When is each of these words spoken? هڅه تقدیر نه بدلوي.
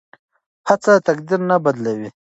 هڅه 0.69 0.93
تقدیر 1.07 1.39
نه 1.49 1.55
بدلوي. 1.63 2.09